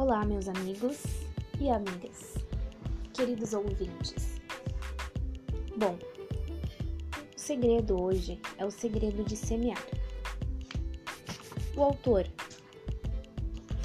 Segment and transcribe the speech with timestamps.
[0.00, 1.02] Olá, meus amigos
[1.60, 2.34] e amigas,
[3.12, 4.40] queridos ouvintes.
[5.76, 5.98] Bom,
[7.36, 9.84] o segredo hoje é o segredo de semear.
[11.76, 12.28] O autor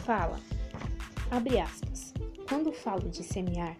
[0.06, 0.40] fala,
[1.32, 2.14] abre aspas,
[2.48, 3.76] quando falo de semear,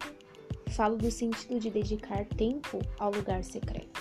[0.70, 3.93] falo do sentido de dedicar tempo ao lugar secreto.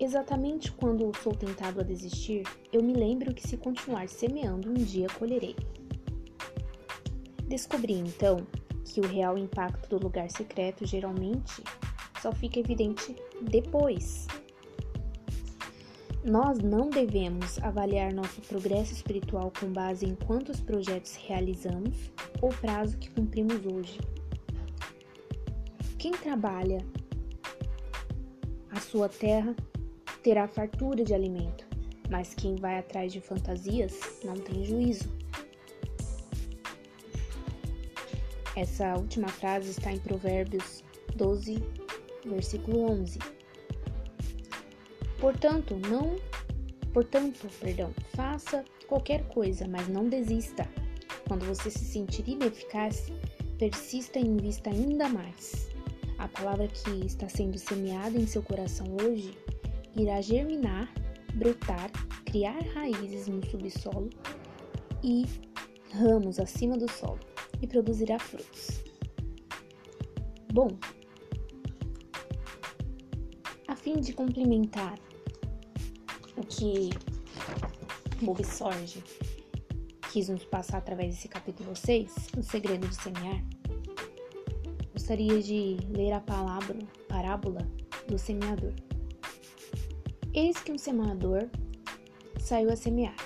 [0.00, 5.08] Exatamente quando sou tentado a desistir, eu me lembro que se continuar semeando, um dia
[5.18, 5.56] colherei.
[7.48, 8.46] Descobri então
[8.84, 11.64] que o real impacto do lugar secreto geralmente
[12.22, 14.28] só fica evidente depois.
[16.24, 22.96] Nós não devemos avaliar nosso progresso espiritual com base em quantos projetos realizamos ou prazo
[22.98, 23.98] que cumprimos hoje.
[25.98, 26.78] Quem trabalha
[28.70, 29.56] a sua terra
[30.22, 31.66] terá fartura de alimento,
[32.10, 35.08] mas quem vai atrás de fantasias não tem juízo.
[38.56, 40.82] Essa última frase está em Provérbios
[41.14, 41.62] 12,
[42.26, 43.18] versículo 11.
[45.20, 46.16] Portanto, não,
[46.92, 50.68] portanto, perdão, faça qualquer coisa, mas não desista.
[51.28, 53.12] Quando você se sentir ineficaz,
[53.58, 55.68] persista e invista ainda mais.
[56.18, 59.36] A palavra que está sendo semeada em seu coração hoje
[59.98, 60.92] irá germinar,
[61.34, 61.90] brotar,
[62.24, 64.08] criar raízes no subsolo
[65.02, 65.26] e
[65.92, 67.18] ramos acima do solo
[67.60, 68.84] e produzirá frutos.
[70.52, 70.68] Bom,
[73.66, 74.98] a fim de complementar
[76.36, 76.90] o que
[78.22, 79.02] Bob Sorge
[80.12, 83.44] quis nos passar através desse capítulo 6, o segredo de semear,
[84.92, 87.60] gostaria de ler a palavra parábola
[88.06, 88.87] do semeador.
[90.40, 91.48] Eis que um semeador
[92.38, 93.16] saiu a semear.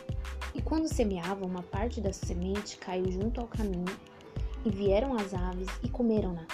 [0.55, 3.85] E quando semeava, uma parte da semente caiu junto ao caminho,
[4.65, 6.47] e vieram as aves e comeram-na.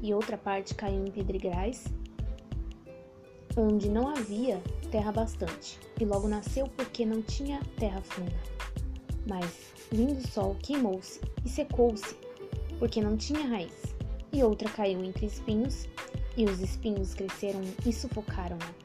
[0.00, 1.84] E outra parte caiu em pedregais,
[3.54, 4.58] onde não havia
[4.90, 8.40] terra bastante, e logo nasceu porque não tinha terra funda.
[9.28, 12.16] Mas, vindo o sol, queimou-se e secou-se,
[12.78, 13.94] porque não tinha raiz.
[14.32, 15.86] E outra caiu entre espinhos,
[16.38, 18.81] e os espinhos cresceram e sufocaram-na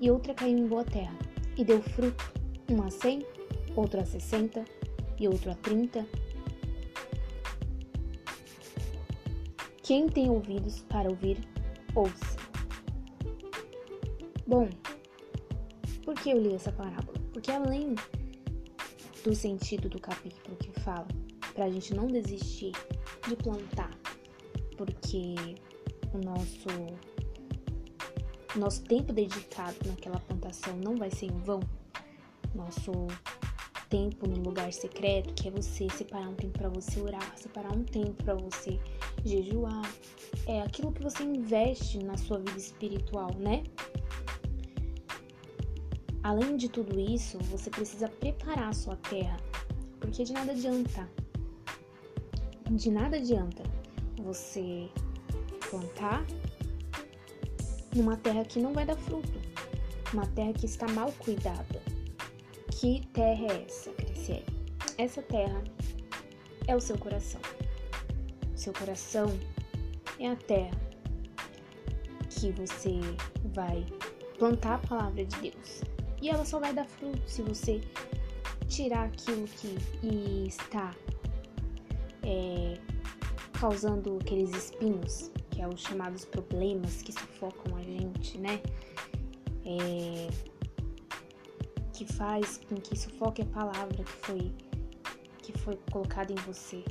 [0.00, 1.16] e outra caiu em boa terra,
[1.56, 2.32] e deu fruto,
[2.70, 3.26] um a cem,
[3.74, 4.64] outro a sessenta
[5.18, 6.06] e outro a trinta.
[9.82, 11.38] Quem tem ouvidos para ouvir,
[11.94, 12.36] ouça.
[14.46, 14.68] Bom,
[16.04, 17.18] por que eu li essa parábola?
[17.32, 17.94] Porque além
[19.24, 21.08] do sentido do capítulo que fala
[21.54, 22.72] para a gente não desistir
[23.28, 23.90] de plantar,
[24.76, 25.34] porque
[26.14, 26.68] o nosso
[28.58, 31.60] nosso tempo dedicado naquela plantação não vai ser em vão.
[32.54, 32.92] Nosso
[33.88, 37.84] tempo no lugar secreto, que é você separar um tempo para você orar, separar um
[37.84, 38.78] tempo para você
[39.24, 39.90] jejuar,
[40.46, 43.64] é aquilo que você investe na sua vida espiritual, né?
[46.22, 49.36] Além de tudo isso, você precisa preparar a sua terra,
[50.00, 51.08] porque de nada adianta.
[52.70, 53.62] De nada adianta
[54.22, 54.90] você
[55.70, 56.26] plantar
[57.98, 59.40] numa terra que não vai dar fruto,
[60.12, 61.82] uma terra que está mal cuidada.
[62.70, 64.46] Que terra é essa, Criciele?
[64.96, 65.62] Essa terra
[66.68, 67.40] é o seu coração.
[68.54, 69.36] seu coração
[70.20, 70.78] é a terra
[72.30, 73.00] que você
[73.52, 73.84] vai
[74.38, 75.82] plantar a palavra de Deus.
[76.22, 77.80] E ela só vai dar fruto se você
[78.68, 80.94] tirar aquilo que está
[82.22, 82.74] é,
[83.58, 88.62] causando aqueles espinhos que é os chamados problemas que sufocam a gente, né?
[89.66, 90.28] É,
[91.92, 94.52] que faz com que sufoque a palavra que foi,
[95.38, 96.84] que foi colocada em você.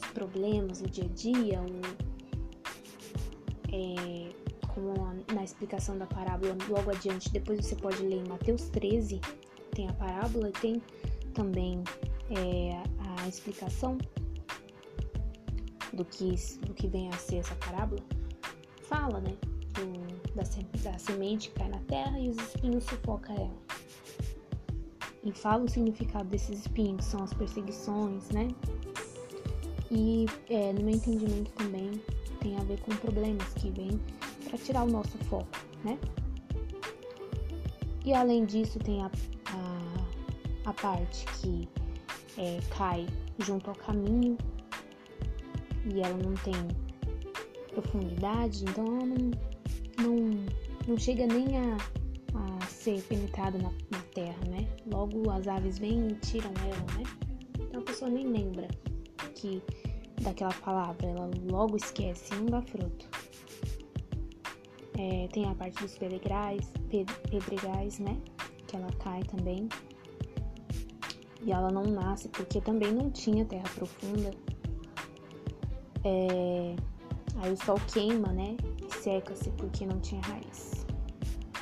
[0.00, 1.80] Os problemas do dia a dia, o,
[3.70, 4.32] é,
[4.68, 4.94] como
[5.34, 9.20] na explicação da parábola logo adiante, depois você pode ler em Mateus 13,
[9.72, 10.82] tem a parábola e tem
[11.34, 11.84] também
[12.30, 12.82] é,
[13.20, 13.98] a explicação
[15.92, 18.02] do que, do que vem a ser essa parábola,
[18.82, 19.36] fala, né?
[19.72, 20.42] Do, da,
[20.90, 23.62] da semente que cai na terra e os espinhos sufocam ela.
[25.24, 28.48] E fala o significado desses espinhos, são as perseguições, né?
[29.90, 31.92] E é, no meu entendimento também
[32.40, 34.00] tem a ver com problemas que vêm
[34.44, 35.46] para tirar o nosso foco,
[35.84, 35.98] né?
[38.04, 39.10] E além disso tem a,
[39.46, 41.68] a, a parte que
[42.36, 43.06] é, cai
[43.38, 44.36] junto ao caminho
[45.86, 46.54] e ela não tem
[47.72, 49.30] profundidade, então ela não,
[49.98, 50.46] não,
[50.86, 51.76] não chega nem a,
[52.34, 54.68] a ser penetrada na, na, terra, né?
[54.86, 57.04] Logo as aves vêm e tiram ela, né?
[57.58, 58.68] Então a pessoa nem lembra
[59.34, 59.62] que
[60.20, 63.08] daquela palavra, ela logo esquece não dá fruto.
[64.98, 66.70] É, tem a parte dos pedregais,
[67.30, 68.16] pedregais, né?
[68.66, 69.68] Que ela cai também.
[71.44, 74.30] E ela não nasce porque também não tinha terra profunda.
[76.04, 76.74] É,
[77.36, 78.56] aí o sol queima, né?
[79.02, 80.84] Seca-se porque não tinha raiz.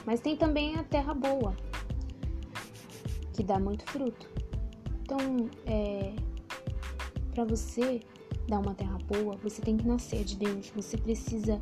[0.04, 1.54] Mas tem também a terra boa,
[3.32, 4.28] que dá muito fruto.
[5.02, 5.18] Então,
[5.66, 6.14] é,
[7.34, 8.00] para você
[8.48, 10.70] dar uma terra boa, você tem que nascer de Deus.
[10.74, 11.60] Você precisa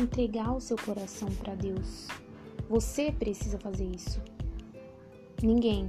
[0.00, 2.08] entregar o seu coração para Deus.
[2.68, 4.20] Você precisa fazer isso.
[5.42, 5.88] Ninguém,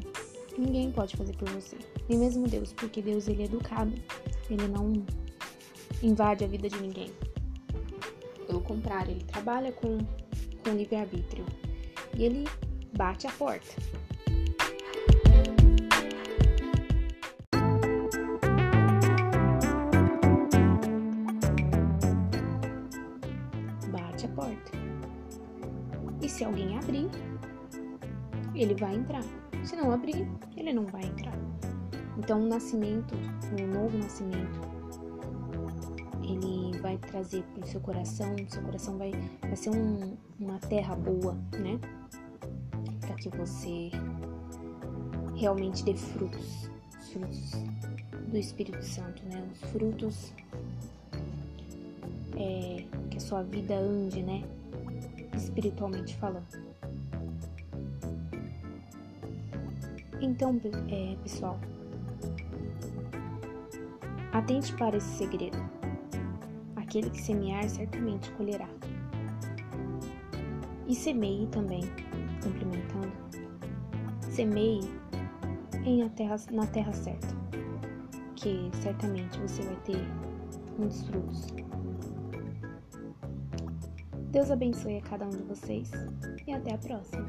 [0.58, 1.78] ninguém pode fazer por você.
[2.08, 3.94] Nem mesmo Deus, porque Deus ele é educado.
[4.50, 4.94] Ele não
[6.04, 7.12] invade a vida de ninguém.
[8.48, 10.00] Pelo contrário, ele trabalha com,
[10.64, 11.46] com livre-arbítrio.
[12.18, 12.48] E ele
[12.98, 13.76] bate a porta.
[23.90, 24.72] Bate a porta.
[26.22, 27.10] E se alguém abrir,
[28.56, 29.24] ele vai entrar.
[29.64, 30.28] Se não abrir,
[30.58, 31.38] ele não vai entrar.
[32.18, 34.71] Então, o nascimento, o novo nascimento,
[36.92, 39.12] vai trazer para o seu coração, seu coração vai,
[39.42, 41.80] vai ser um, uma terra boa, né?
[43.00, 43.92] Para que você
[45.36, 47.52] realmente dê frutos, os frutos
[48.28, 49.48] do Espírito Santo, né?
[49.54, 50.34] Os frutos
[52.36, 54.44] é, que a sua vida ande, né?
[55.36, 56.46] Espiritualmente falando.
[60.20, 60.60] Então,
[60.90, 61.58] é, pessoal,
[64.34, 65.58] atente para esse segredo.
[66.92, 68.68] Aquele que semear certamente colherá.
[70.86, 71.84] E semeie também,
[72.44, 73.14] complementando,
[74.30, 74.82] semeie
[75.86, 77.30] em a terra, na terra certa,
[78.36, 80.06] que certamente você vai ter
[80.78, 81.48] muitos frutos.
[84.30, 85.92] Deus abençoe a cada um de vocês
[86.46, 87.26] e até a próxima.